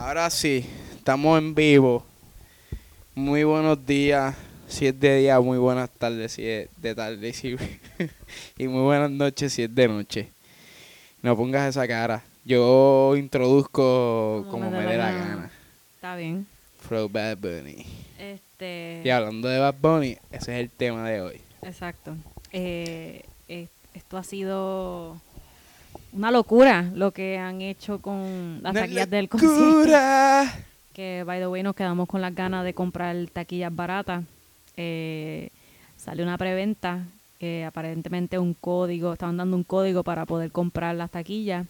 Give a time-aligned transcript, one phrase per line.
[0.00, 0.64] Ahora sí,
[0.94, 2.06] estamos en vivo.
[3.16, 4.36] Muy buenos días.
[4.68, 6.30] Si es de día, muy buenas tardes.
[6.34, 7.56] Si es de tarde, sí.
[8.58, 10.30] y muy buenas noches si es de noche.
[11.20, 12.22] No pongas esa cara.
[12.44, 15.50] Yo introduzco como, me, dé la gana.
[15.96, 16.46] Está bien.
[16.78, 17.84] From Bad Bunny.
[18.20, 19.02] Este.
[19.04, 21.40] Y hablando de Bad Bunny, ese es el tema de hoy.
[21.62, 22.14] Exacto.
[22.52, 25.20] Eh, eh, esto ha sido
[26.12, 30.52] una locura lo que han hecho con las Una taquillas del concierto.
[30.94, 34.24] Que, by the way, nos quedamos con las ganas de comprar taquillas baratas.
[34.76, 35.50] Eh,
[35.96, 37.04] salió una preventa
[37.38, 41.66] que aparentemente un código, estaban dando un código para poder comprar las taquillas.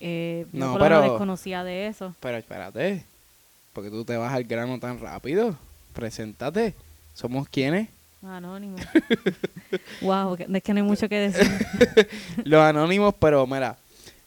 [0.00, 2.14] Eh, No, pero- desconocía de eso.
[2.20, 3.04] Pero espérate.
[3.74, 5.56] porque tú te vas al grano tan rápido?
[5.94, 6.74] Preséntate.
[7.12, 7.88] ¿Somos quiénes?
[8.26, 8.76] Anónimo.
[10.00, 11.50] wow, es que no hay mucho que decir.
[12.44, 13.76] Los anónimos, pero mira,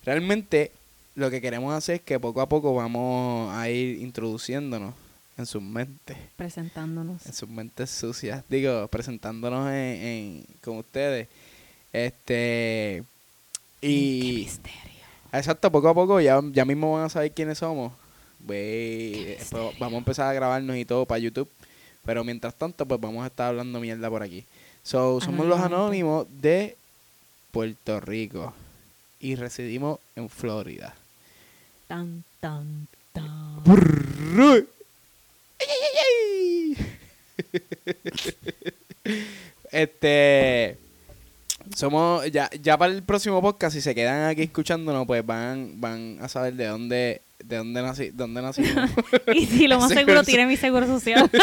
[0.06, 0.72] realmente
[1.16, 4.94] lo que queremos hacer es que poco a poco vamos a ir introduciéndonos
[5.38, 7.26] en sus mentes, presentándonos.
[7.26, 11.28] en sus mentes sucias, digo, presentándonos en, en- con ustedes.
[11.94, 13.04] Este
[13.82, 14.82] Qué y misterio.
[15.32, 17.94] exacto, poco a poco ya, ya mismo van a saber quiénes somos.
[18.48, 19.72] Qué misterio.
[19.80, 21.50] vamos a empezar a grabarnos y todo para YouTube.
[22.08, 24.46] Pero mientras tanto, pues vamos a estar hablando mierda por aquí.
[24.82, 26.78] So, somos los anónimos de
[27.52, 28.54] Puerto Rico
[29.20, 30.96] y residimos en Florida.
[31.90, 33.62] Tan, tan, tan.
[39.72, 40.78] este
[41.76, 46.20] somos ya ya para el próximo podcast si se quedan aquí escuchándonos pues van van
[46.22, 48.90] a saber de dónde de dónde nací dónde nacimos
[49.34, 51.30] Y si lo más Seguro tiene mi seguro social.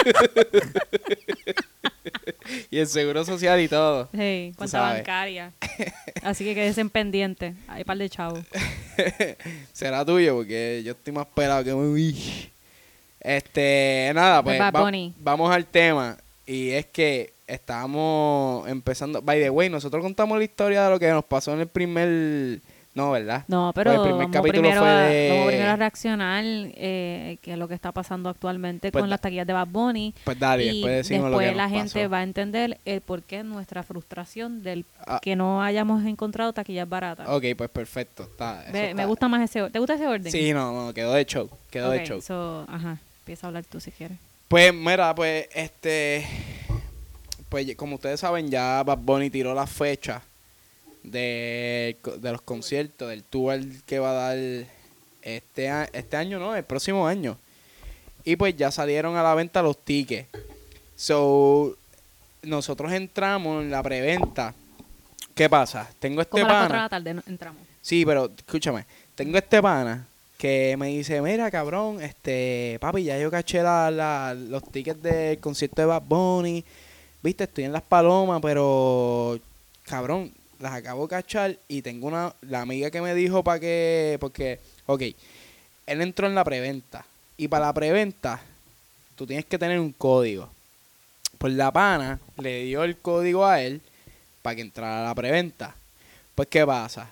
[2.71, 5.53] y el seguro social y todo Sí, cuenta bancaria.
[6.23, 7.55] Así que quédense pendientes.
[7.69, 8.41] Hay par de chavos.
[9.73, 12.51] será tuyo porque yo estoy más pelado que muy
[13.21, 14.71] este nada pues va-
[15.19, 20.85] vamos al tema y es que estábamos empezando by the way nosotros contamos la historia
[20.85, 22.61] de lo que nos pasó en el primer
[22.95, 25.71] no verdad No, Pues pero el primer vamos, capítulo primero fue a, de- vamos primero
[25.73, 29.53] a reaccionar eh, que es lo que está pasando actualmente Pues con las taquillas de
[29.53, 30.15] Bad Bunny.
[30.25, 32.11] pues dale y después decimos lo después que la nos gente pasó.
[32.11, 35.19] va a entender el por qué nuestra frustración del Ah.
[35.21, 37.29] que no hayamos encontrado taquillas baratas.
[37.29, 39.73] ok pues perfecto está, Ve- está- me gusta más ese orden.
[39.73, 40.31] ¿Te gusta ese orden?
[40.33, 42.99] sí no no quedó de show quedó de show so, ajá.
[43.21, 44.19] Empieza a hablar tú si quieres.
[44.49, 46.27] Pues mira, pues este
[47.49, 50.23] pues como ustedes saben ya Bad Bunny tiró la fecha
[51.05, 54.39] de, de los conciertos, del tour que va a dar
[55.23, 57.39] este, este año, no, el próximo año.
[58.25, 60.29] Y pues ya salieron a la venta los tickets.
[60.97, 61.77] So,
[62.43, 64.55] nosotros entramos en la preventa.
[65.35, 65.89] ¿Qué pasa?
[65.99, 66.83] Tengo este Como a las 4 de pana.
[66.85, 67.63] la tarde no- entramos.
[67.83, 70.07] Sí, pero escúchame, tengo este pana
[70.39, 75.39] que me dice, mira cabrón, este, papi, ya yo caché la, la- los tickets del
[75.39, 76.65] concierto de Bad Bunny,
[77.23, 79.39] viste, estoy en Las Palomas, pero,
[79.85, 84.17] cabrón, las acabo de cachar y tengo una, la amiga que me dijo para que,
[84.21, 85.03] porque, ok,
[85.87, 87.05] él entró en la preventa
[87.37, 88.41] y para la preventa
[89.17, 90.49] tú tienes que tener un código.
[91.39, 93.81] Pues la pana le dio el código a él
[94.43, 95.75] para que entrara a la preventa.
[96.35, 97.11] Pues, ¿qué pasa?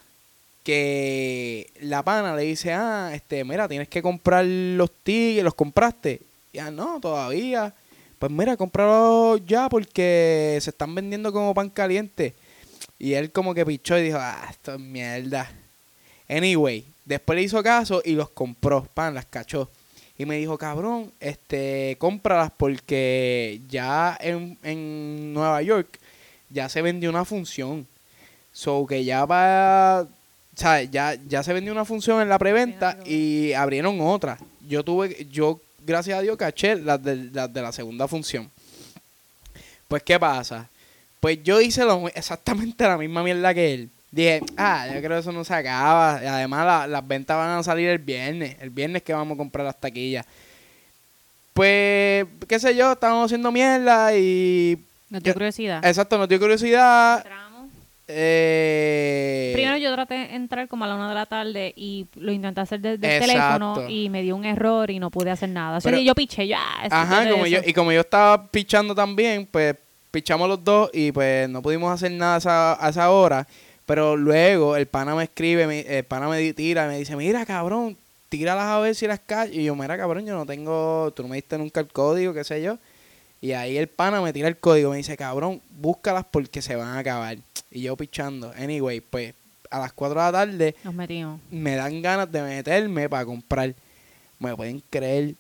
[0.65, 6.21] Que la pana le dice, ah, este, mira, tienes que comprar los tickets, ¿los compraste?
[6.53, 7.75] Ya no, todavía.
[8.19, 12.35] Pues mira, cómpralo ya porque se están vendiendo como pan caliente.
[12.99, 15.51] Y él como que pichó y dijo, ah, esto es mierda.
[16.29, 19.69] Anyway, después le hizo caso y los compró, pan, las cachó.
[20.17, 25.99] Y me dijo, cabrón, este, cómpralas porque ya en, en Nueva York
[26.51, 27.87] ya se vendió una función.
[28.53, 30.07] So que ya va,
[30.55, 30.91] ¿sabes?
[30.91, 34.39] Ya, ya se vendió una función en la preventa y abrieron otra.
[34.69, 38.51] Yo tuve, yo, gracias a Dios, caché las de, las de la segunda función.
[39.89, 40.69] Pues, ¿qué pasa?
[41.23, 43.91] Pues yo hice lo, exactamente la misma mierda que él.
[44.11, 46.19] Dije, ah, yo creo que eso no se acaba.
[46.21, 48.57] Y además la- las ventas van a salir el viernes.
[48.61, 50.27] El viernes que vamos a comprar las taquillas.
[51.55, 54.77] Pues, qué sé yo, estábamos haciendo mierda y...
[55.11, 55.85] ¿No te Yo- curiosidad?
[55.85, 57.25] Exacto, nos dio curiosidad.
[58.09, 62.33] Eh, Primero yo traté de entrar como a la una de la tarde y lo
[62.33, 65.77] intenté hacer desde el teléfono y me dio un error y no pude hacer nada.
[65.77, 66.61] Así Pero- que yo piché, ya.
[66.91, 69.77] Ajá, como yo, y como yo estaba pichando también, pues
[70.13, 73.49] pichamos los dos y pues no pudimos hacer nada a esa, a esa hora.
[73.87, 77.97] Pero luego el pana me escribe, me- el pana me tira, me dice, mira cabrón,
[78.29, 79.53] tíralas a ver si las caes.
[79.53, 82.45] Y yo, mira cabrón, yo no tengo, tú no me diste nunca el código, qué
[82.45, 82.79] sé yo.
[83.41, 86.89] Y ahí el pana me tira el código, me dice, cabrón, búscalas porque se van
[86.89, 87.39] a acabar.
[87.73, 88.53] Y yo pichando.
[88.57, 89.35] Anyway, pues
[89.69, 91.41] a las 4 de la tarde Nos metimos.
[91.51, 93.75] me dan ganas de meterme para comprar.
[94.39, 95.35] Me pueden creer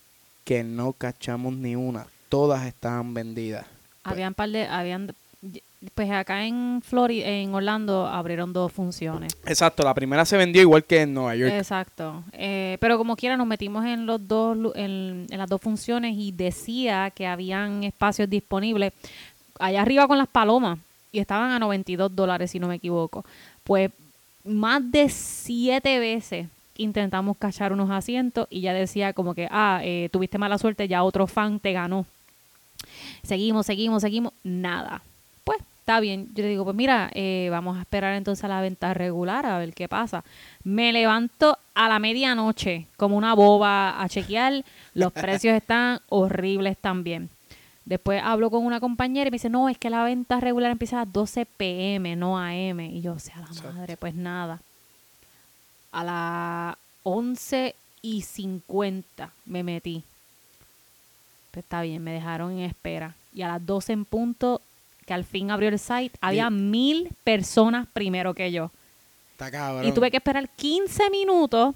[0.44, 2.06] que no cachamos ni una.
[2.28, 3.66] Todas estaban vendidas.
[4.04, 5.14] Habían par de, habían,
[5.94, 9.36] pues acá en Florida, en Orlando abrieron dos funciones.
[9.46, 11.52] Exacto, la primera se vendió igual que en Nueva York.
[11.52, 12.24] Exacto.
[12.32, 17.10] Eh, pero como quiera nos metimos en los dos, en las dos funciones y decía
[17.10, 18.92] que habían espacios disponibles
[19.58, 20.78] allá arriba con las palomas
[21.12, 23.24] y estaban a 92 dólares si no me equivoco.
[23.64, 23.90] Pues
[24.44, 30.08] más de siete veces intentamos cachar unos asientos y ya decía como que, ah, eh,
[30.10, 32.06] tuviste mala suerte, ya otro fan te ganó.
[33.22, 35.02] Seguimos, seguimos, seguimos, nada.
[35.44, 36.28] Pues está bien.
[36.34, 39.58] Yo le digo, pues mira, eh, vamos a esperar entonces a la venta regular a
[39.58, 40.24] ver qué pasa.
[40.64, 44.64] Me levanto a la medianoche como una boba a chequear.
[44.94, 47.28] Los precios están horribles también.
[47.84, 50.96] Después hablo con una compañera y me dice, no, es que la venta regular empieza
[51.00, 52.80] a las 12 pm, no AM.
[52.80, 53.72] Y yo, o sea, la Exacto.
[53.72, 54.60] madre, pues nada.
[55.90, 60.04] A las 11 y 50 me metí.
[61.52, 63.14] Pues está bien, me dejaron en espera.
[63.32, 64.60] Y a las 12 en punto,
[65.06, 68.70] que al fin abrió el site, había mil personas primero que yo.
[69.32, 69.86] Está cabrón.
[69.86, 71.74] Y tuve que esperar 15 minutos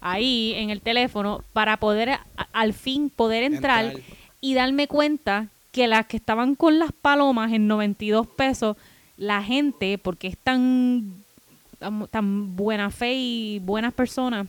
[0.00, 4.02] ahí en el teléfono para poder a- al fin poder entrar, Entrar.
[4.40, 8.76] y darme cuenta que las que estaban con las palomas en 92 pesos,
[9.16, 11.14] la gente, porque es tan,
[11.78, 14.46] tan, tan buena fe y buenas personas,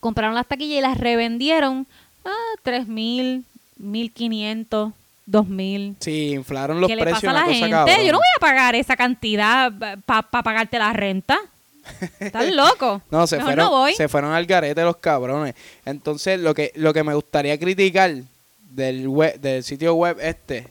[0.00, 1.86] compraron las taquillas y las revendieron
[2.24, 2.32] a
[2.62, 3.44] 3 mil,
[3.80, 4.92] 1500,
[5.26, 5.96] 2000.
[6.00, 7.22] Sí, inflaron los ¿Qué le precios.
[7.32, 7.70] pasa a la gente?
[7.70, 8.02] cabrona.
[8.02, 9.72] Yo no voy a pagar esa cantidad
[10.06, 11.38] para pagarte la renta.
[12.18, 13.02] ¿Estás loco?
[13.10, 13.94] No, se Mejor fueron, no voy.
[13.94, 15.54] se fueron al garete los cabrones.
[15.84, 18.14] Entonces, lo que, lo que me gustaría criticar
[18.70, 20.68] del web, del sitio web este,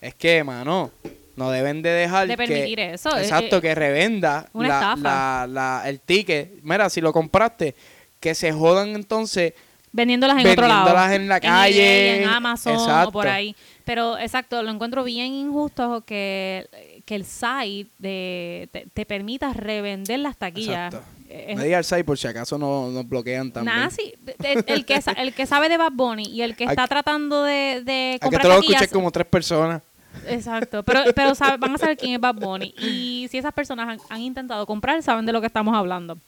[0.00, 0.90] es que, mano,
[1.36, 5.46] no deben de dejar De que- permitir eso, eh, Exacto, eh, que revenda la, la-
[5.48, 6.50] la- el ticket.
[6.62, 7.74] Mira, si lo compraste,
[8.20, 9.52] que se jodan entonces
[9.96, 10.84] Vendiéndolas en otro lado.
[10.86, 12.22] Vendiéndolas en la calle.
[12.24, 13.08] en Amazon Exacto.
[13.10, 13.54] o por ahí.
[13.84, 16.66] Pero exacto, lo encuentro bien injusto que,
[17.04, 20.92] que el site de, te, te permita revender las taquillas.
[20.92, 21.08] Exacto.
[21.28, 23.76] Es- Me diga el site por si acaso no nos bloquean también.
[23.76, 24.12] Nada, sí.
[24.42, 27.44] El, el que, el que sabe de Bad Bunny y el que está que- tratando
[27.44, 29.80] de, comprar te lo taquillas, escuché como tres personas.
[30.28, 32.74] Exacto, pero, pero sabe- van a saber quién es Bad Bunny.
[32.78, 36.18] Y si esas personas han, han intentado comprar, saben de lo que estamos hablando.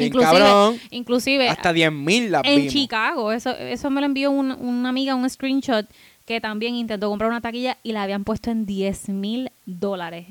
[0.00, 0.80] Bien cabrón.
[0.90, 2.72] inclusive Hasta 10 mil las en vimos.
[2.72, 5.86] Chicago, eso, eso me lo envió un- una amiga, un screenshot,
[6.26, 10.26] que también intentó comprar una taquilla y la habían puesto en 10 mil dólares.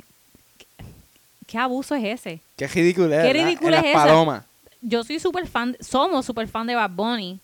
[0.58, 0.66] ¿Qué,
[1.48, 2.42] qué abuso es ese?
[3.24, 3.72] Qué ridículo.
[3.72, 4.04] Qué En es esa.
[4.82, 7.40] Yo soy súper fan, somos súper fan de Bad Bunny.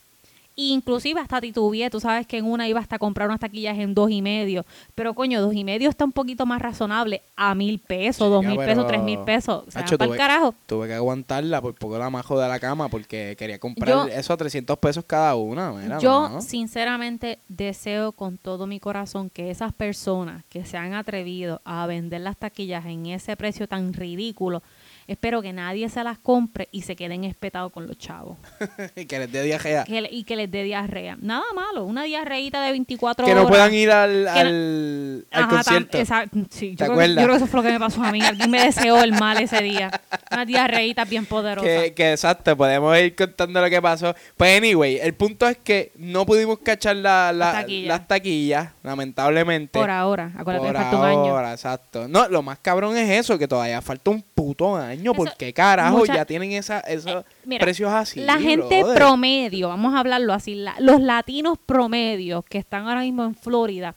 [0.55, 3.93] Inclusive hasta titubeé, tú sabes que en una iba hasta a comprar unas taquillas en
[3.93, 4.65] dos y medio.
[4.95, 8.57] Pero coño, dos y medio está un poquito más razonable a mil pesos, dos mil
[8.57, 9.63] pesos, tres mil pesos.
[9.67, 10.55] O sea, Hacho, para el tuve- carajo.
[10.65, 14.31] Tuve que aguantarla por poco la majo de la cama porque quería comprar Yo- eso
[14.33, 15.71] a 300 pesos cada una.
[15.73, 16.41] Mira, Yo no.
[16.41, 22.21] sinceramente deseo con todo mi corazón que esas personas que se han atrevido a vender
[22.21, 24.63] las taquillas en ese precio tan ridículo,
[25.07, 28.37] espero que nadie se las compre y se queden espetados con los chavos
[29.07, 29.83] que les dé diarrea.
[29.83, 31.17] que le- y que les dé diarrea.
[31.21, 33.43] Nada malo, una diarreíta de 24 Que horas.
[33.43, 35.97] no puedan ir al, Que al, al Ajá, concierto.
[35.97, 37.15] esa- sí, yo, ¿Te creo, que- acuerdas?
[37.15, 38.21] yo creo que eso fue lo que me pasó a mí.
[38.21, 39.91] Alguien me deseó el mal ese día.
[40.31, 41.65] Una diarreíta bien poderosa.
[41.67, 44.15] Que, que exacto, podemos ir contando lo que pasó.
[44.37, 47.87] Pues anyway, el punto es que no pudimos cachar la, la- Las taquillas.
[47.87, 49.79] las taquillas, lamentablemente.
[49.79, 51.17] Por ahora, acuérdate Por que falta un año.
[51.35, 52.07] ahora, exacto.
[52.07, 54.94] No, lo más cabrón es eso, que todavía falta un puto año.
[55.03, 58.19] Eso- porque carajo mucha- ya tienen esa, esos Eh, mira, precios así?
[58.21, 58.95] la gente brother?
[58.97, 63.95] promedio, vamos a hablarlo así, la- los latinos promedios que están ahora mismo en Florida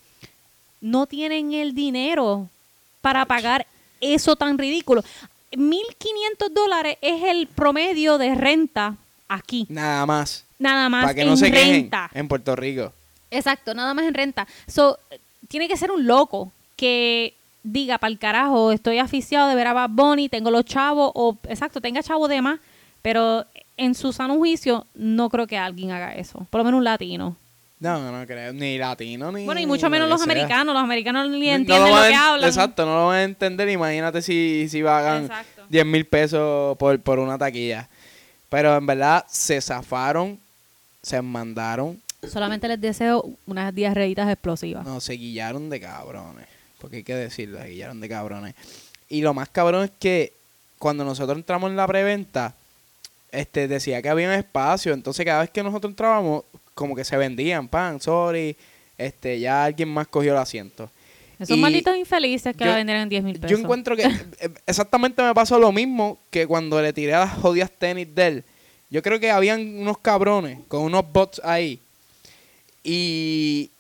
[0.81, 2.49] no tienen el dinero
[3.01, 3.67] para pagar
[4.01, 5.03] eso tan ridículo.
[5.57, 8.97] 1.500 dólares es el promedio de renta
[9.29, 10.45] aquí, Nada más.
[10.59, 12.11] nada más Para que en no se quejen renta.
[12.15, 12.93] en Puerto Rico.
[13.31, 14.47] Exacto, nada más en renta.
[14.67, 14.99] So,
[15.49, 19.73] tiene que ser un loco que diga, para el carajo, estoy aficiado de ver a
[19.73, 22.61] Bad Bunny, tengo los chavos, o exacto, tenga chavos de más,
[23.03, 23.45] pero
[23.77, 27.37] en su sano juicio no creo que alguien haga eso, por lo menos un latino.
[27.81, 28.53] No, no creo.
[28.53, 29.45] Ni latino, ni.
[29.45, 30.33] Bueno, y mucho menos lo los sea.
[30.33, 32.49] americanos, los americanos ni No entienden lo, van que hablan.
[32.49, 33.69] Exacto, no lo van a entender.
[33.69, 35.63] Imagínate si, si pagan Exacto.
[35.69, 37.89] 10 mil pesos por, por una taquilla.
[38.49, 40.41] Pero en verdad se zafaron,
[41.03, 44.85] se mandaron, Solamente les deseo unas diarreitas explosivas.
[44.85, 46.47] no, se guillaron de cabrones.
[46.79, 48.55] Porque hay que decirlo, se guillaron de cabrones.
[49.09, 50.33] Y lo más cabrón es que
[50.79, 52.55] cuando nosotros entramos en la preventa,
[53.33, 54.93] este decía que había un espacio.
[54.93, 56.45] Entonces cada vez que nosotros entrábamos,
[56.75, 58.57] como que se vendían, pan, sorry,
[58.97, 60.91] este, ya alguien más cogió el asiento.
[61.39, 63.51] Esos y malditos infelices que yo- la vendieron en 10 mil pesos.
[63.57, 64.03] Yo encuentro que
[64.41, 68.27] eh, exactamente me pasó lo mismo que cuando le tiré a las jodidas tenis de
[68.27, 68.45] él
[68.91, 71.81] Yo creo que habían unos cabrones con unos bots ahí.
[72.83, 73.71] Y,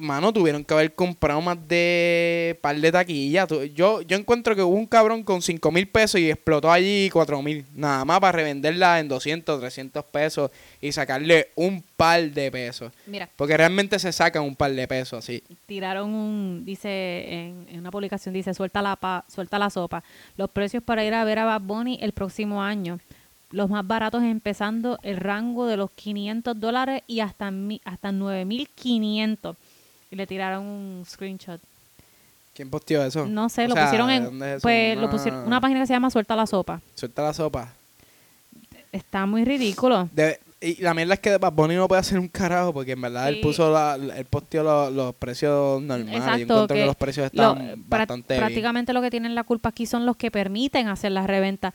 [0.00, 3.48] mano, tuvieron que haber comprado más de par de taquillas.
[3.74, 7.40] Yo, yo encuentro que hubo un cabrón con 5 mil pesos y explotó allí 4
[7.42, 7.64] mil.
[7.74, 12.92] Nada más para revenderla en 200, 300 pesos y sacarle un par de pesos.
[13.06, 15.42] Mira, Porque realmente se sacan un par de pesos así.
[15.66, 20.02] tiraron un, dice, en, en una publicación dice, suelta la, pa- suelta la sopa.
[20.36, 22.98] Los precios para ir a ver a Bad Bunny el próximo año.
[23.50, 27.52] Los más baratos empezando el rango de los 500 dólares y hasta,
[27.84, 29.54] hasta 9.500.
[30.14, 31.60] Y le tiraron un screenshot.
[32.54, 33.26] ¿Quién posteó eso?
[33.26, 35.80] No sé, O lo sea, pusieron ¿de en, es pues, lo Una- pusieron, una página
[35.80, 36.80] que se llama Suelta la Sopa.
[36.94, 37.72] Suelta la sopa.
[38.92, 40.08] Está muy ridículo.
[40.60, 43.28] Y la mierda es que Bad Bunny no puede hacer un carajo porque en verdad
[43.28, 46.12] él puso la, él posteó los, los precios normales.
[46.12, 48.40] Yo Exacto, encuentro que, que los precios están bastante bien.
[48.40, 51.74] prácticamente lo que tienen la culpa aquí son los que permiten hacer las reventas.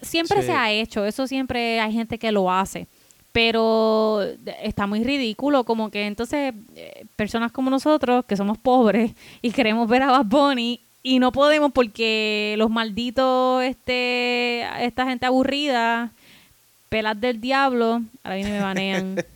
[0.00, 0.46] Siempre Sí.
[0.46, 2.86] se ha hecho, eso siempre hay gente que lo hace,
[3.32, 4.22] pero
[4.62, 9.88] está muy ridículo, como que entonces eh, personas como nosotros, que somos pobres y queremos
[9.88, 16.12] ver a Bad Bunny y no podemos porque los malditos, este, esta gente aburrida,
[16.88, 19.16] pelas del diablo, ahora viene me banean.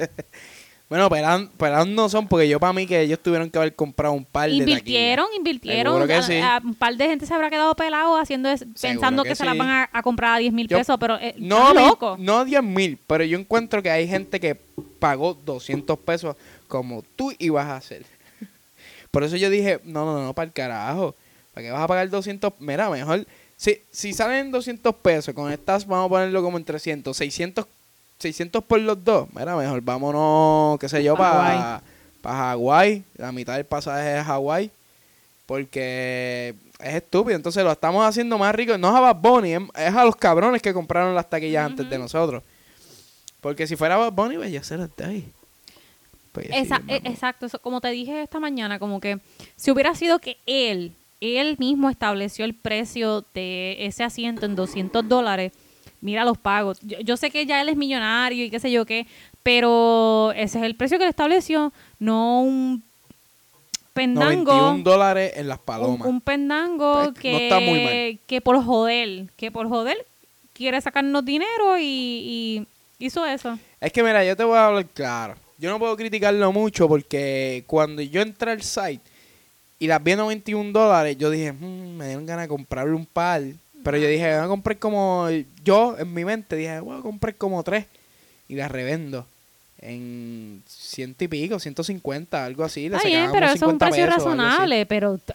[0.94, 4.14] Bueno, pelan, pelan no son porque yo para mí que ellos tuvieron que haber comprado
[4.14, 5.38] un par de Invirtieron, taquillas.
[5.38, 5.92] invirtieron.
[5.94, 6.38] Seguro que A- sí.
[6.38, 9.44] a- un par de gente se habrá quedado pelado haciendo es- pensando que, que se
[9.44, 12.14] las van a, a comprar a 10 mil pesos, pero eh, No, mi- loco.
[12.20, 14.54] no 10 mil, pero yo encuentro que hay gente que
[15.00, 16.36] pagó 200 pesos
[16.68, 18.04] como tú ibas a hacer.
[19.10, 21.16] Por eso yo dije, no, no, no, para el carajo.
[21.52, 22.52] ¿Para qué vas a pagar 200?
[22.60, 27.16] Mira, mejor, si, si salen 200 pesos, con estas vamos a ponerlo como en 300,
[27.16, 27.66] 600,
[28.24, 29.28] 600 por los dos.
[29.34, 31.82] Mira, mejor vámonos, qué sé yo, Pa' para
[32.22, 33.04] para Hawái.
[33.16, 34.70] La mitad del pasaje es Hawái.
[35.46, 37.36] Porque es estúpido.
[37.36, 38.78] Entonces lo estamos haciendo más rico.
[38.78, 41.88] No es a Bad Bunny, es es a los cabrones que compraron las taquillas antes
[41.88, 42.42] de nosotros.
[43.40, 45.32] Porque si fuera Bad Bunny, pues ya se las de ahí.
[46.32, 46.96] Pues ya Esa- sí, mamá.
[47.04, 49.18] exacto, eso, como te dije esta mañana, como que
[49.56, 55.06] si hubiera sido que él, él mismo estableció el precio de ese asiento en 200
[55.08, 55.52] dólares,
[56.04, 56.78] mira los pagos.
[56.82, 59.06] Yo, yo sé que ya él es millonario y qué sé yo qué,
[59.42, 62.82] pero ese es el precio que él estableció, no un
[63.92, 64.52] pendango.
[64.52, 66.06] 91 dólares en las palomas.
[66.06, 68.18] un pendango Pues, no que, está muy mal.
[68.26, 69.96] que por joder, que por joder
[70.52, 72.66] quiere sacarnos dinero y,
[72.98, 73.58] y hizo eso.
[73.80, 75.34] Es que mira, yo te voy a hablar claro.
[75.58, 79.00] Yo no puedo criticarlo mucho porque cuando yo entré al site
[79.78, 83.06] y las vi en 91 dólares, yo dije, "Mm, me dieron ganas de comprarle un
[83.06, 83.42] par.
[83.84, 85.28] Pero yo dije, voy a comprar como.
[85.62, 87.86] Yo en mi mente dije, voy a comprar como tres
[88.48, 89.26] y las revendo
[89.78, 92.88] en ciento y pico, 150, algo así.
[92.88, 95.34] Le Está bien, pero eso es un 50 precio pesos razonable, pero t-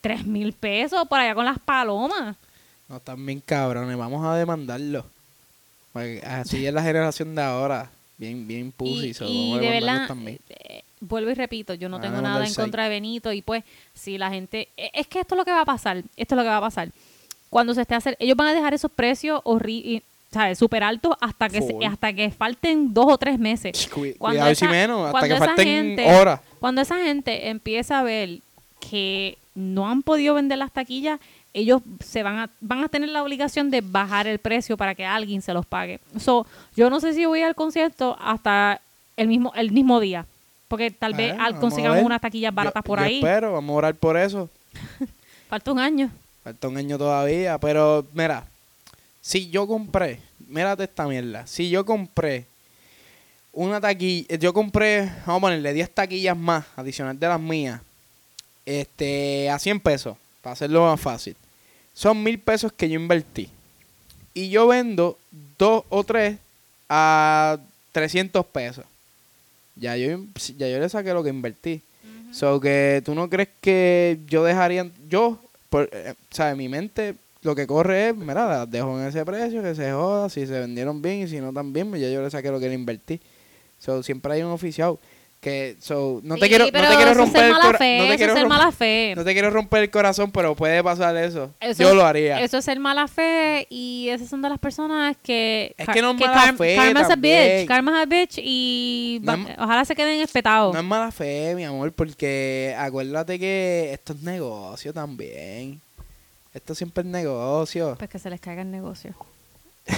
[0.00, 2.36] tres mil pesos por allá con las palomas.
[2.88, 5.06] No, bien cabrones, vamos a demandarlo.
[5.92, 7.90] Porque así es la generación de ahora.
[8.18, 9.08] Bien, bien pussy.
[9.08, 10.38] y so, y de verdad, también.
[10.48, 13.64] eh, vuelvo y repito, yo no Van tengo nada en contra de Benito y pues
[13.94, 16.36] si la gente, eh, es que esto es lo que va a pasar, esto es
[16.36, 16.90] lo que va a pasar.
[17.52, 20.56] Cuando se esté hacer, ellos van a dejar esos precios horribles, ¿sabes?
[20.58, 23.88] Súper altos hasta que se- hasta que falten dos o tres meses.
[23.92, 26.40] Cu- Cuando Cuidado si esa- menos, hasta que falten gente- horas.
[26.60, 28.38] Cuando esa gente empieza a ver
[28.80, 31.20] que no han podido vender las taquillas,
[31.52, 35.04] ellos se van a, van a tener la obligación de bajar el precio para que
[35.04, 36.00] alguien se los pague.
[36.18, 38.80] So, yo no sé si voy al concierto hasta
[39.18, 40.24] el mismo, el mismo día.
[40.68, 43.18] Porque tal vez Ah, consigamos unas taquillas baratas Yo- por yo ahí.
[43.18, 44.48] espero, vamos a orar por eso.
[45.50, 46.10] Falta un año.
[46.44, 48.46] Falta un año todavía, pero mira,
[49.20, 52.46] si yo compré, mírate esta mierda, si yo compré
[53.52, 57.80] una taquilla, yo compré, vamos a ponerle 10 taquillas más, adicional de las mías,
[58.66, 61.36] este, a 100 pesos, para hacerlo más fácil.
[61.94, 63.50] Son mil pesos que yo invertí.
[64.34, 65.18] Y yo vendo
[65.58, 66.38] dos o tres
[66.88, 67.58] a
[67.92, 68.84] 300 pesos.
[69.76, 70.18] Ya yo,
[70.56, 71.82] ya yo le saqué lo que invertí.
[72.32, 75.38] So que tú no crees que yo dejaría, yo,
[75.72, 76.54] por, eh, ¿sabes?
[76.56, 80.28] Mi mente lo que corre es, mira, las dejo en ese precio, que se joda,
[80.28, 82.60] si se vendieron bien y si no tan bien, pues ya yo le saqué lo
[82.60, 83.18] que le invertí.
[83.78, 84.96] So siempre hay un oficial
[85.40, 88.16] que, so, no te quiero, no te quiero romper el mala cora- fe, no te
[88.16, 89.12] quiero romper- mala fe.
[89.16, 91.50] no te quiero romper el corazón, pero puede pasar eso.
[91.58, 92.40] Eso yo es- lo haría.
[92.40, 93.22] Eso es ser mala fe
[93.68, 95.74] y esas son de las personas que...
[95.78, 97.58] Es que no es mala fe Karma's a también.
[97.60, 100.72] bitch, karma's a bitch y No va- es- ojalá se queden espetados.
[100.74, 105.80] No es mala fe, mi amor, porque acuérdate que esto es negocio también.
[106.54, 107.94] Esto siempre es negocio.
[107.98, 109.14] Pues que se les caiga el negocio.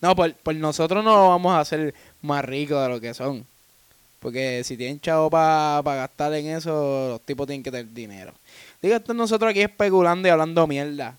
[0.00, 3.44] No, por, por nosotros no lo vamos a hacer más ricos de lo que son.
[4.20, 8.32] Porque si tienen chavo para gastar en eso, los tipos tienen que tener dinero.
[8.80, 11.16] Digo, esto nosotros aquí especulando y hablando mierda.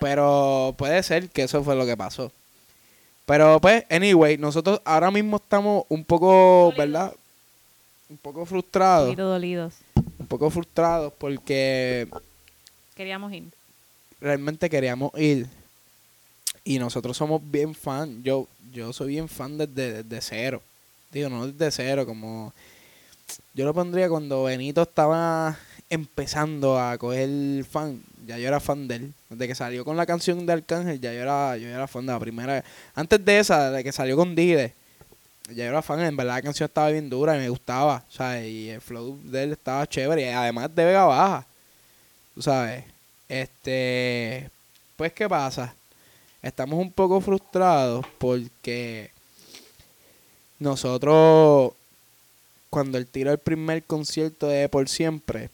[0.00, 2.30] Pero puede ser que eso fue lo que pasó.
[3.26, 6.76] Pero pues, anyway, nosotros ahora mismo estamos un poco, Dolidos.
[6.78, 7.14] ¿verdad?
[8.08, 9.06] Un poco Un frustrados.
[9.08, 9.74] poquito dolidos.
[10.18, 12.08] Un poco frustrados porque
[12.94, 13.44] Queríamos ir.
[14.20, 15.46] realmente queríamos ir.
[16.64, 18.22] Y nosotros somos bien fan.
[18.22, 20.62] Yo, yo soy bien fan desde, desde cero.
[21.12, 22.52] Digo, no desde cero, como...
[23.54, 25.58] Yo lo pondría cuando Benito estaba
[25.90, 28.02] empezando a coger fan.
[28.26, 29.14] Ya yo era fan de él.
[29.28, 32.12] Desde que salió con la canción de Arcángel, ya yo era, yo era fan de
[32.12, 32.64] la primera.
[32.94, 34.74] Antes de esa, de que salió con Dide,
[35.48, 36.00] ya yo era fan.
[36.00, 38.04] En verdad la canción estaba bien dura y me gustaba.
[38.08, 40.22] Sea, y el flow de él estaba chévere.
[40.22, 41.46] Y además de Vega Baja.
[42.34, 42.84] Tú sabes.
[43.28, 44.50] Este.
[44.96, 45.74] Pues, ¿qué pasa?
[46.42, 49.10] Estamos un poco frustrados porque
[50.58, 51.72] nosotros,
[52.70, 55.50] cuando él tiró el primer concierto de Por Siempre,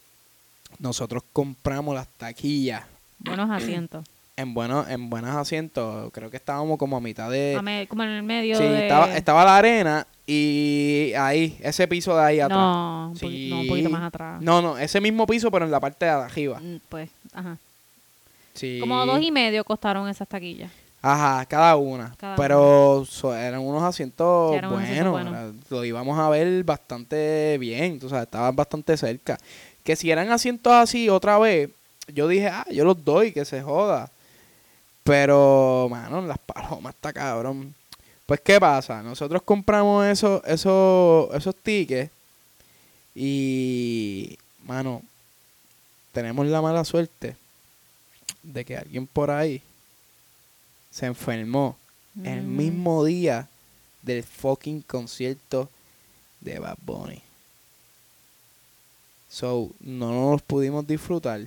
[0.78, 2.82] nosotros compramos las taquillas
[3.18, 4.04] Buenos asientos.
[4.36, 6.10] en buenos, en buenos asientos.
[6.12, 7.56] Creo que estábamos como a mitad de...
[7.58, 8.82] A me- como en el medio Sí, de...
[8.82, 12.58] estaba, estaba la arena y ahí, ese piso de ahí atrás.
[12.58, 14.40] No, un, no, un poquito más atrás.
[14.42, 16.58] No, no, ese mismo piso, pero en la parte de arriba.
[16.60, 17.56] Mm, Pues, ajá.
[18.54, 18.78] Sí.
[18.80, 20.70] Como dos y medio costaron esas taquillas.
[21.02, 22.14] Ajá, cada una.
[22.16, 24.90] Cada pero so- eran unos asientos Sí, eran unos buenos.
[24.90, 25.32] asientos buenos.
[25.34, 27.98] era- Lo íbamos a ver bastante bien.
[28.00, 29.38] Tú sabes, estaban bastante cerca.
[29.84, 31.70] Que si eran asientos así otra vez,
[32.08, 34.10] yo dije, ah, yo los doy, que se joda.
[35.04, 37.74] Pero, mano, las palomas está cabrón.
[38.26, 39.02] Pues, ¿qué pasa?
[39.02, 42.10] Nosotros compramos esos, esos, esos tickets
[43.14, 45.02] y, mano,
[46.12, 47.36] tenemos la mala suerte
[48.42, 49.60] de que alguien por ahí
[50.90, 51.76] se enfermó
[52.24, 52.56] el Mm.
[52.56, 53.48] mismo día
[54.02, 55.68] del fucking concierto
[56.40, 57.20] de Bad Bunny.
[59.34, 61.40] So, no nos pudimos disfrutar.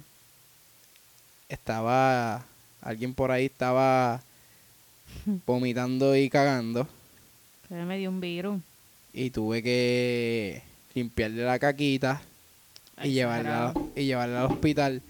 [1.47, 2.43] Estaba,
[2.81, 4.21] alguien por ahí estaba
[5.45, 6.85] vomitando y cagando
[7.69, 8.61] me dio un virus.
[9.13, 10.61] y tuve que
[10.95, 12.21] limpiarle la caquita
[13.01, 15.01] y llevarla, y llevarla al hospital.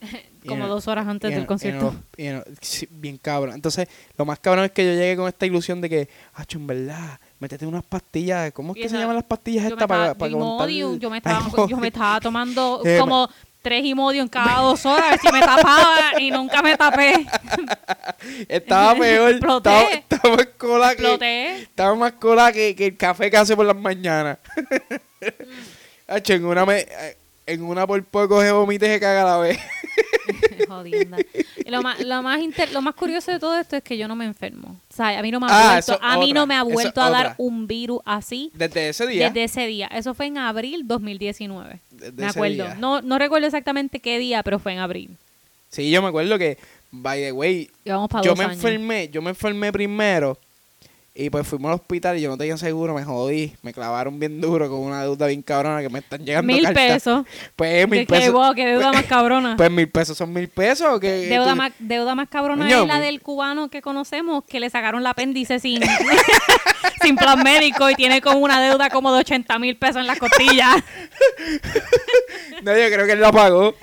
[0.46, 1.94] Como en- dos horas antes del en concierto.
[2.16, 3.54] en sí, bien cabrón.
[3.54, 6.66] Entonces, lo más cabrón es que yo llegué con esta ilusión de que, ah, en
[6.66, 8.52] verdad, métete unas pastillas.
[8.52, 11.76] ¿Cómo es que se llaman las pastillas estas para, para yo, Imodium, me estaba, yo
[11.76, 13.28] me estaba tomando Eh, como
[13.62, 17.26] tres Imodium cada dos horas a ver si me tapaba y nunca me tapé.
[18.48, 19.30] Estaba peor.
[19.30, 19.94] Exploté.
[19.94, 23.66] estaba, estaba más cola que, estaba más cola que, que el café que hace por
[23.66, 24.38] las mañanas.
[26.06, 26.86] En una me,
[27.46, 29.58] en una por poco se vomita y se caga a la vez.
[30.68, 31.18] Jodienda.
[31.64, 34.08] Y lo más, lo, más inter- lo más curioso de todo esto es que yo
[34.08, 34.80] no me enfermo.
[34.90, 36.62] O sea, a mí no me ha Ah, vuelto, a mí otra, no me ha
[36.62, 37.34] vuelto a dar otra.
[37.38, 39.26] un virus así Desde ese día.
[39.28, 39.86] desde ese día.
[39.88, 41.80] Eso fue en abril 2019.
[41.90, 42.54] desde me acuerdo.
[42.64, 42.74] día.
[42.76, 45.16] No, no recuerdo exactamente qué día, pero fue en abril.
[45.68, 46.56] Sí, yo me acuerdo que,
[46.92, 48.54] by the way, yo me años.
[48.56, 50.38] enfermé, yo me enfermé primero
[51.16, 54.40] y pues fuimos al hospital y yo no tenía seguro, me jodí, me clavaron bien
[54.40, 56.82] duro con una deuda bien cabrona que me están llegando Mil cartas.
[56.92, 57.24] pesos.
[57.54, 58.32] Pues mil pesos.
[58.32, 59.56] wow, qué deuda más cabrona.
[59.56, 60.98] Pues mil pesos son mil pesos.
[60.98, 64.42] Que, Deuda tú- más, deuda más cabrona Coño, es la mi- del cubano que conocemos
[64.44, 65.80] que le sacaron el apéndice sin,
[67.02, 70.18] sin plan médico y tiene como una deuda como de 80 mil pesos en las
[70.18, 70.82] costillas.
[72.62, 73.74] No, yo creo que él la pagó.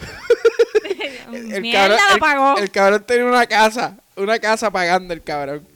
[1.31, 2.57] El Mierda, la el- pagó.
[2.57, 5.67] El, cabrón tenía una casa, una casa pagando el cabrón.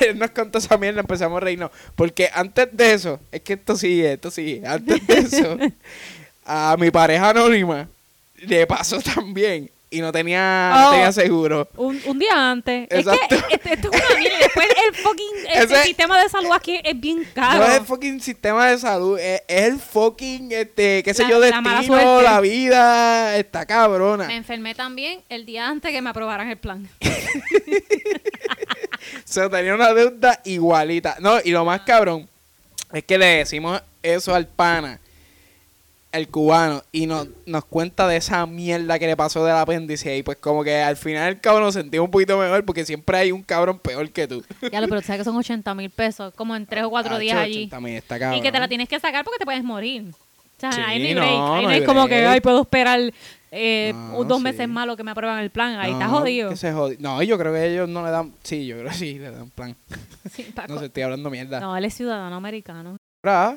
[0.00, 1.70] Él nos contó esa mierda, empezamos a reírnos.
[1.96, 4.66] Porque antes de eso, es que esto sigue, esto sigue.
[4.66, 5.56] Antes de eso,
[6.44, 7.88] a mi pareja anónima
[8.36, 10.90] le pasó también y no tenía, no Oh.
[10.90, 11.68] tenía seguro.
[11.76, 12.88] Un, un día antes.
[12.90, 13.36] Exacto.
[13.36, 14.38] Es que este- esto es una mierda.
[14.40, 17.58] Después el fucking este Ese- sistema de salud aquí es bien caro.
[17.58, 21.28] No es el fucking sistema de salud, es, es el fucking, este, qué sé La-
[21.30, 22.22] yo, la destino, suerte.
[22.24, 24.26] la vida, está cabrona.
[24.26, 26.88] Me enfermé también el día antes que me aprobaran el plan.
[29.34, 31.16] Se tenía una deuda igualita.
[31.20, 32.28] No, y lo más cabrón
[32.92, 35.00] es que le decimos eso al pana,
[36.12, 40.16] el cubano, y nos, nos cuenta de esa mierda que le pasó del apéndice.
[40.16, 43.16] Y pues como que al final el cabrón nos sentimos un poquito mejor porque siempre
[43.16, 44.44] hay un cabrón peor que tú.
[44.70, 47.36] Ya lo, pero sabes que son 80 mil pesos, como en tres o cuatro días
[47.36, 47.66] Acho, allí.
[47.66, 48.38] también está cabrón.
[48.38, 50.04] Y que te la tienes que sacar porque te puedes morir.
[50.56, 51.32] O sea, Sí, hay no, break.
[51.32, 52.30] Ahí no no hay hay como que, break.
[52.34, 53.00] ay, puedo esperar
[53.54, 54.44] eh, No, dos sí.
[54.44, 55.78] meses lo que me aprueban el plan.
[55.78, 56.50] Ahí está jodido.
[56.50, 58.32] que se No, yo creo que ellos no le dan...
[58.42, 59.74] Sí, yo creo que sí, le dan plan.
[60.30, 61.60] Sí, No sé, estoy hablando mierda.
[61.60, 62.96] no, él es ciudadano americano.
[63.24, 63.56] Ahora,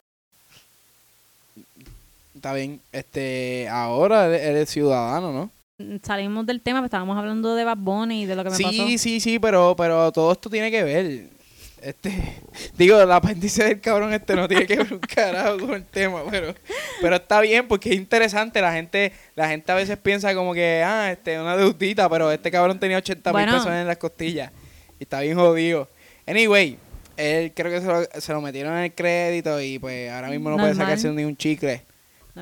[2.36, 5.50] está bien, este, ahora eres, ciudadano, ¿no?
[5.80, 8.56] Mm, Salimos del tema, pero estábamos hablando de Bad Bunny y de lo que me
[8.56, 8.98] sí, pasó.
[8.98, 11.37] sí, sí, pero, pero todo esto tiene que ver.
[11.82, 12.12] Este,
[12.78, 16.22] digo, el apéndice del cabrón este no tiene que ver un carajo con el tema,
[16.30, 16.54] pero,
[17.02, 18.62] pero está bien porque es interesante.
[18.62, 22.50] La gente, la gente a veces piensa como que, ah, este, una deudita, pero este
[22.52, 23.54] cabrón tenía 80 mil Bueno.
[23.54, 24.52] pesos en las costillas
[25.00, 25.88] y está bien jodido.
[26.26, 26.78] Anyway,
[27.16, 30.50] él creo que se lo, se lo metieron en el crédito y pues ahora mismo
[30.50, 31.84] no puede sacarse ni un chicle.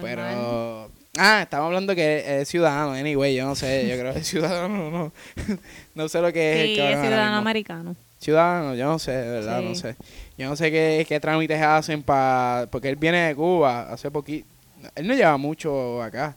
[0.01, 0.91] Pero.
[1.17, 4.91] Ah, estamos hablando que es ciudadano, anyway, yo no sé, yo creo que es ciudadano,
[4.91, 5.13] no.
[5.95, 6.69] No sé lo que es.
[6.71, 7.95] el cabrón es ciudadano americano.
[8.19, 9.95] Ciudadano, yo no sé, de verdad, no sé.
[10.37, 12.67] Yo no sé qué, qué trámites hacen para...
[12.71, 14.47] Porque él viene de Cuba hace poquito.
[14.95, 16.35] Él no lleva mucho acá.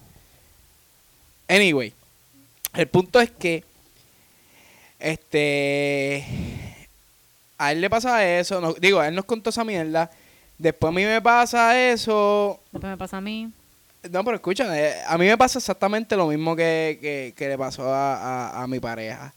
[1.48, 1.92] Anyway,
[2.74, 3.64] el punto es que...
[4.98, 6.24] Este...
[7.56, 8.60] A él le pasa eso.
[8.60, 10.10] no- digo, él nos contó esa mierda.
[10.58, 12.60] Después a mí me pasa eso.
[12.72, 13.50] Después me pasa a mí.
[14.10, 17.58] No, pero escucha, eh, a mí me pasa exactamente lo mismo que, que- que le
[17.58, 18.16] pasó a,
[18.50, 19.32] a- a mi pareja.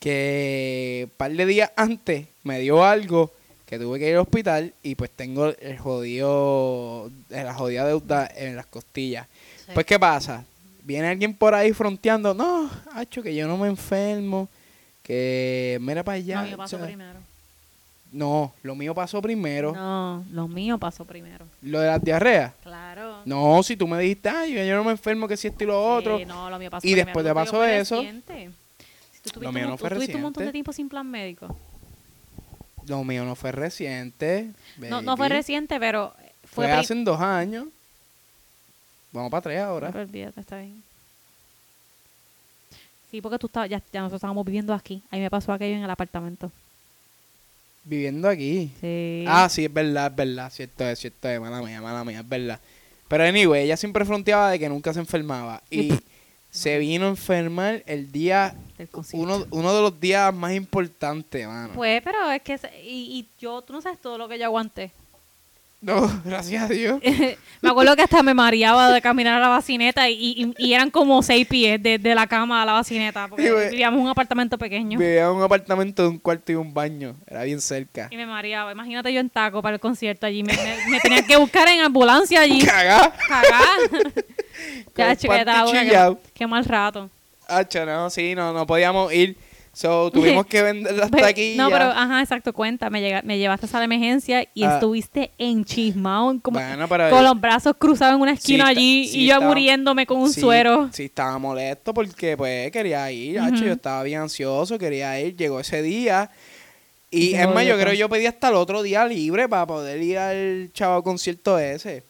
[0.00, 3.30] Que un par de días antes me dio algo
[3.66, 8.28] que tuve que ir al hospital y pues tengo el jodido, eh, la jodida deuda
[8.34, 9.28] en las costillas.
[9.72, 10.44] Pues, ¿qué pasa?
[10.82, 14.48] Viene alguien por ahí fronteando, no, hacho, que yo no me enfermo,
[15.04, 16.40] que mira para allá.
[16.40, 17.18] No, mío pasó o sea, primero.
[18.10, 19.72] no, lo mío pasó primero.
[19.72, 21.44] No, lo mío pasó primero.
[21.62, 22.54] Lo de las diarreas.
[22.62, 23.18] Claro.
[23.24, 25.94] No, si tú me dijiste, ay, yo no me enfermo, que si esto y lo
[25.94, 26.18] otro.
[26.18, 27.06] Sí, no, lo mío pasó Y primero.
[27.06, 27.96] después te pasó eso.
[27.96, 28.50] reciente.
[29.22, 31.08] Tú tuviste, Lo mío un, no tú fue tuviste un montón de tiempo sin plan
[31.08, 31.56] médico.
[32.86, 34.50] Lo mío no fue reciente.
[34.78, 37.66] No, no fue reciente, pero Fue, fue, hace dos años.
[39.12, 39.88] Vamos para tres ahora.
[39.88, 40.82] Pero olvídate, está bien.
[43.10, 45.02] Sí, porque tú estabas, ya, ya nosotros estábamos viviendo aquí.
[45.10, 46.50] Ahí me pasó aquello en el apartamento.
[47.84, 48.70] Viviendo aquí.
[48.80, 49.24] Sí.
[49.26, 50.50] Ah, sí, es verdad, es verdad.
[50.52, 51.40] Cierto es, cierto es.
[51.40, 52.60] Mala mía, mala mía, es verdad.
[53.08, 55.62] Pero anyway, ella siempre fronteaba de que nunca se enfermaba.
[55.70, 55.92] Y.
[56.50, 58.54] se vino a enfermar el día,
[59.12, 61.70] uno, uno de los días más importantes, mano.
[61.74, 64.90] Pues, pero es que, y, y yo, tú no sabes todo lo que yo aguanté.
[65.82, 67.00] No, gracias a Dios.
[67.62, 70.90] me acuerdo que hasta me mareaba de caminar a la bacineta y, y- y eran
[70.90, 74.10] como seis pies de, de la cama a la bacineta, porque Sí, vivíamos en un
[74.10, 74.98] apartamento pequeño.
[74.98, 77.14] Vivía en un apartamento de un cuarto y un baño.
[77.26, 78.08] Era bien cerca.
[78.10, 78.72] Y me mareaba.
[78.72, 80.42] Imagínate yo en taco para el concierto allí.
[80.42, 82.60] Me, me, me tenían que buscar en ambulancia allí.
[82.64, 83.14] Cagá.
[83.26, 84.12] Cagar.
[84.96, 87.10] ya, qué, mal rato.
[87.48, 89.36] Hacho, no, sí, no, no podíamos ir.
[89.72, 91.56] So, tuvimos que vender las Ve- taquillas.
[91.56, 92.90] No, pero, ajá, exacto, cuenta.
[92.90, 94.74] Me, llega, me llevaste a la emergencia y Ah.
[94.74, 99.18] estuviste enchismado, como Bueno, pero- con los brazos cruzados en una esquina Sí, allí sí,
[99.20, 100.90] y yo estaba- muriéndome con un Sí, suero.
[100.92, 103.64] Sí, estaba molesto porque pues quería ir, hacho, Ujú.
[103.66, 106.30] yo estaba bien ansioso, quería ir, llegó ese día.
[107.12, 110.00] Y es más, yo creo que yo pedí hasta el otro día libre para poder
[110.00, 112.04] ir al chavo concierto ese.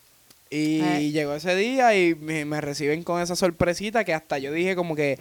[0.51, 1.11] Y Eh.
[1.13, 4.97] llegó ese día y me, me reciben con esa sorpresita que hasta yo dije como
[4.97, 5.17] que,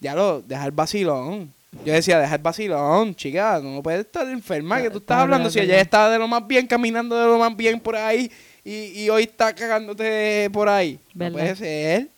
[0.00, 1.52] ya lo, deja el vacilón.
[1.84, 5.50] Yo decía, deja el vacilón, chica, no puedes estar enferma, que tú estás hablando.
[5.50, 8.30] Si ella estaba de lo más bien, caminando de lo más bien por ahí,
[8.64, 10.98] y, y hoy está cagándote por ahí.
[11.12, 11.32] No Verdad.
[11.32, 12.08] puede ser.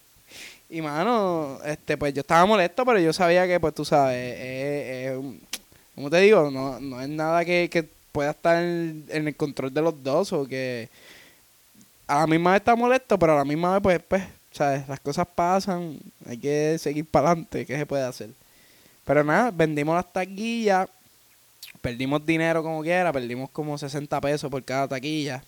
[0.68, 5.14] Y mano, este, pues yo estaba molesto, pero yo sabía que, pues tú sabes, eh,
[5.18, 5.20] eh,
[5.96, 9.75] como te digo, no, no es nada que, que pueda estar en, en el control
[9.75, 10.88] de los dos o que
[12.11, 15.01] a la misma vez está molesto, pero a la misma vez, pues, pues, sabes, las
[15.01, 18.31] cosas pasan, hay que seguir para adelante, ¿qué se puede hacer?
[19.05, 20.88] Pero nada, vendimos las taquillas,
[21.83, 25.42] perdimos dinero como quiera, perdimos como 60 pesos por cada taquilla,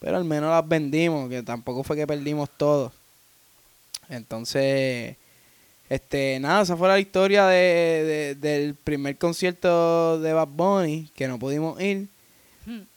[0.00, 2.92] pero al menos las vendimos, que tampoco fue que perdimos todo.
[4.08, 5.16] Entonces,
[5.90, 11.28] este, nada, esa fue la historia de, de- del primer concierto de Bad Bunny, que
[11.28, 12.08] no pudimos ir.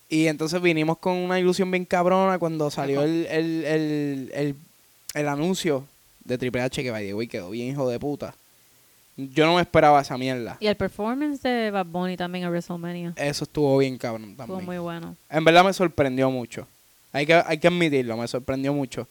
[0.10, 4.56] Y entonces vinimos con una ilusión bien cabrona cuando salió el, el, el, el,
[5.14, 5.86] el anuncio
[6.26, 8.34] de Triple H que way, quedó bien hijo de puta.
[9.16, 10.58] Yo no me esperaba esa mierda.
[10.60, 13.14] Y el performance de Bad Bunny también en WrestleMania.
[13.18, 14.66] Eso estuvo bien cabrón Estuvo también.
[14.66, 15.16] muy bueno.
[15.30, 16.66] En verdad me sorprendió mucho.
[17.12, 19.08] Hay que, hay que admitirlo, me sorprendió mucho.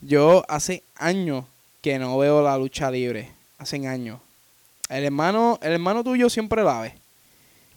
[0.00, 1.44] Yo hace años
[1.82, 3.30] que no veo la lucha libre.
[3.58, 4.20] Hace años.
[4.88, 6.94] El hermano, el hermano tuyo siempre la ve.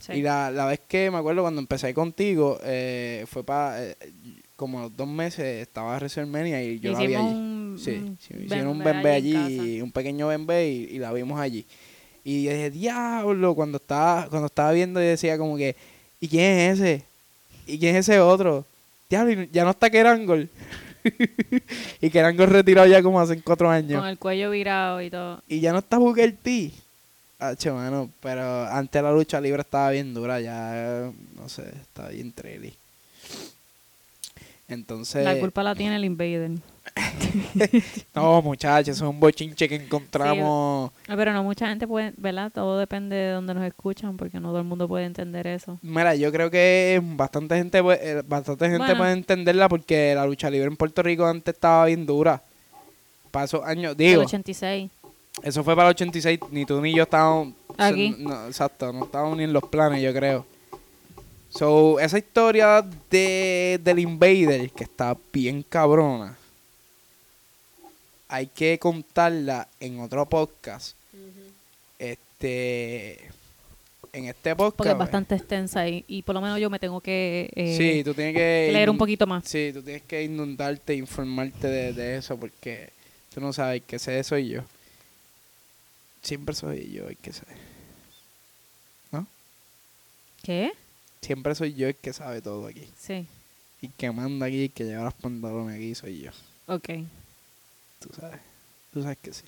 [0.08, 0.14] Sí.
[0.14, 3.80] Y la, la vez que me acuerdo cuando empecé contigo, eh, fue para
[4.58, 7.26] como los dos meses estaba WrestleMania y yo la vi allí.
[7.26, 11.00] un, Sí, un sí, hicieron un bembe allí en allí, un pequeño bembe y, y
[11.00, 11.64] la vimos allí.
[12.24, 15.76] Y yo dije, diablo, cuando estaba, cuando estaba viendo yo decía como que,
[16.20, 17.04] ¿y quién es ese?
[17.68, 18.66] ¿Y quién es ese otro?
[19.10, 20.50] Diablo, ya no está Kerangol.
[22.02, 24.02] y Kerangol retirado ya como hace cuatro años.
[24.02, 25.42] Con el cuello virado y todo.
[25.48, 26.72] Y ya no está Booker T.
[27.40, 32.32] Hacho, mano, pero antes la lucha libre estaba bien dura, ya, no sé, está bien
[32.32, 32.74] traily.
[34.70, 36.52] Entonces, La culpa la tiene el Invader.
[38.16, 40.92] no, muchachos, es un bochinche que encontramos.
[41.06, 42.52] Pero no mucha gente puede, ¿verdad?
[42.54, 45.78] Todo depende de donde nos escuchan, porque no todo el mundo puede entender eso.
[45.82, 48.98] Mira, yo creo que bastante gente, puede- eh, bastante gente Bueno.
[48.98, 52.42] puede entenderla porque la lucha libre en Puerto Rico antes estaba bien dura.
[53.44, 54.90] Esos años, El digo, 86.
[55.48, 57.54] Eso fue para el 86, ni tú ni yo estábamos...
[57.78, 58.16] Aquí.
[58.20, 60.46] No, exacto, no estábamos ni en los planes, yo creo.
[61.50, 66.38] So, esa historia de, del Invader, que está bien cabrona,
[68.28, 70.98] hay que contarla en otro podcast.
[71.98, 73.30] Este.
[74.12, 74.78] En este podcast.
[74.78, 78.04] Porque es bastante extensa y, y por lo menos yo me tengo que eh, sí,
[78.04, 78.70] tú tienes que.
[78.74, 79.46] leer un poquito más.
[79.48, 82.90] Sí, tú tienes que inundarte, informarte de, de eso, porque
[83.34, 84.62] tú no sabes que sé soy yo.
[86.22, 87.44] Siempre soy yo el que sé.
[90.44, 90.72] ¿Qué?
[91.22, 92.90] Siempre soy yo el que sabe todo aquí.
[92.98, 93.28] Sí,
[93.82, 96.32] Y que manda aquí, el que lleva los pantalones aquí, soy yo.
[96.68, 96.90] ok.
[98.00, 98.40] Tú sabes.
[98.94, 99.44] Tú sabes que sí.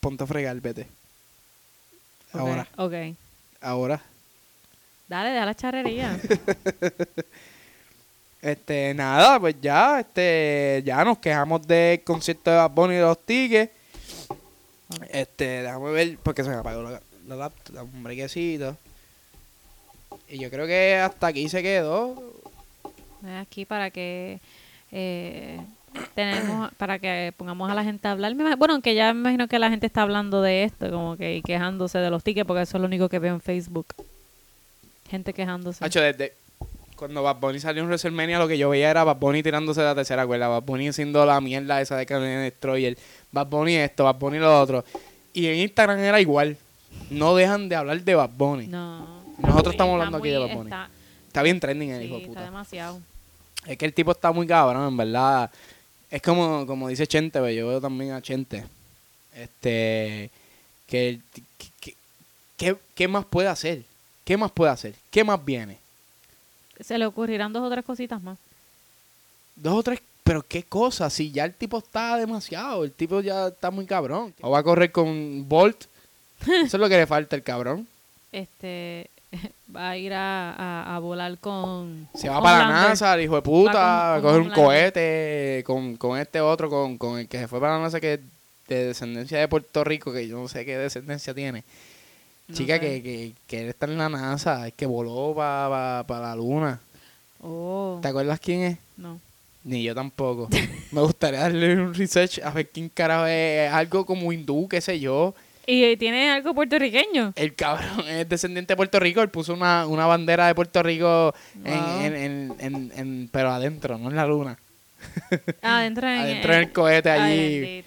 [0.00, 0.86] Ponte a fregar, vete.
[2.32, 2.68] Ahora.
[2.76, 2.92] Ok.
[3.60, 4.02] Ahora.
[5.08, 6.20] Dale, deja la charrería.
[8.44, 13.02] Este, nada, pues ya, este, ya nos quejamos del concierto de Bad Bunny y de
[13.02, 13.72] los tickets.
[14.90, 15.06] Ok.
[15.10, 18.76] Este, déjame ver, porque se me apagó la, la laptop, un brequecito.
[20.28, 22.22] Y yo creo que hasta aquí se quedó.
[23.40, 24.40] aquí para que
[24.92, 25.58] eh,
[26.14, 28.34] tenemos para que pongamos a la gente a hablar.
[28.34, 31.40] Bueno, aunque ya me imagino que la gente está hablando de esto, como que y
[31.40, 33.86] quejándose de los tickets, porque eso es lo único que veo en Facebook.
[35.08, 35.82] Gente quejándose.
[35.82, 36.43] Hacho, desde
[37.04, 39.86] cuando Bad Bunny salió en WrestleMania, lo que yo veía era Bad Bunny tirándose de
[39.88, 40.48] la tercera cuerda.
[40.48, 42.96] Bad Bunny haciendo la mierda esa de Canadian Destroyer.
[43.30, 44.84] Bad Bunny esto, Bad Bunny lo otro.
[45.34, 46.56] Y en Instagram era igual.
[47.10, 48.68] No dejan de hablar de Bad Bunny.
[48.68, 49.22] No.
[49.36, 50.70] Nosotros está estamos muy- hablando aquí está de Bad Bunny.
[50.70, 50.88] está-
[51.26, 52.44] Está bien trending el sí, hijo de está puta.
[52.44, 53.00] demasiado.
[53.66, 55.50] Es que el tipo está muy cabrón, en verdad.
[56.10, 58.64] Es como, como dice Chente, pero yo veo también a Chente.
[59.36, 60.30] Este.
[60.86, 61.18] Que,
[61.58, 61.94] que- que-
[62.56, 63.82] ¿qué, ¿Qué más puede hacer?
[64.24, 64.94] ¿Qué más puede hacer?
[65.10, 65.83] ¿Qué más viene?
[66.80, 68.38] Se le ocurrirán dos o tres cositas más.
[69.56, 70.00] Dos o tres.
[70.22, 74.32] Pero qué cosa, si ya el tipo está demasiado, el tipo ya está muy cabrón.
[74.40, 75.84] O va a correr con Bolt.
[76.40, 77.86] Eso es lo que le falta al cabrón.
[78.32, 79.08] Este
[79.76, 82.88] va a ir a, a- a volar con Se va para la.
[82.88, 86.40] NASA, el hijo de puta, Va a con- coger con un cohete con, con este
[86.40, 88.20] otro, con, con el que se fue para la NASA, que es
[88.66, 91.62] de descendencia de Puerto Rico, que yo no sé qué descendencia tiene.
[92.48, 96.36] No Chica, que, que, que él está en la NASA, es que voló para la
[96.36, 96.78] luna.
[97.40, 98.78] Oh, ¿Te acuerdas quién es?
[98.96, 99.20] no.
[99.64, 100.48] Ni yo tampoco.
[100.92, 103.72] Me gustaría darle un research a ver quién carajo es.
[103.72, 105.34] Algo como hindú, qué sé yo.
[105.66, 107.32] ¿Y tiene algo puertorriqueño?
[107.34, 109.22] El cabrón es descendiente de Puerto Rico.
[109.22, 112.00] Él puso una, una bandera de Puerto Rico, en, Wow.
[112.02, 114.58] en, en, en- en- pero adentro, no en la luna.
[115.62, 117.84] Adentro en, Adentro en el cohete allí.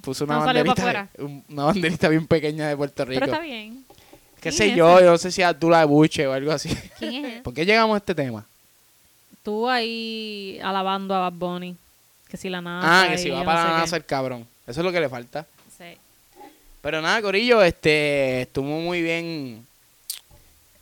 [0.00, 3.20] puso una No pa' banderita, un- una banderita bien pequeña de Puerto Rico.
[3.20, 3.84] Pero está bien.
[4.40, 4.96] ¿Qué ¿Quién sé es yo?
[4.96, 5.04] ese?
[5.04, 6.74] Yo no sé si Abdullah de Buche o algo así.
[6.98, 7.40] ¿Quién es?
[7.42, 8.44] ¿Por qué llegamos a este tema?
[9.42, 11.76] Tú ahí alabando a Bad Bunny.
[12.28, 13.02] Que si la NASA.
[13.02, 14.46] ah, que si va para no la sé NASA el cabrón.
[14.66, 15.46] Eso es lo que le falta.
[15.76, 15.96] Sí.
[16.80, 19.66] Pero nada, Corillo, este, estuvo muy bien.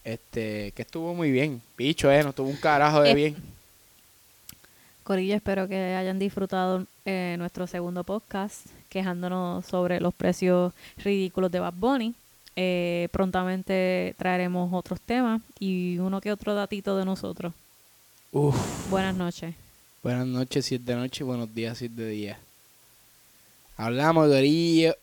[0.05, 1.61] Este, que estuvo muy bien.
[1.77, 3.37] Bicho, eh, no estuvo un carajo de Eh, bien.
[5.05, 11.61] Corillo, espero que hayan disfrutado eh, nuestro segundo podcast quejándonos sobre los precios ridículos de
[11.61, 12.15] Bad Bunny.
[12.61, 17.55] Eh, prontamente traeremos otros temas y uno que otro datito de nosotros.
[18.33, 18.91] Uf.
[18.91, 19.55] Buenas noches.
[20.03, 22.39] Buenas noches si es de noche y buenos días si es de día.
[23.77, 24.97] Hablamos, Corillo.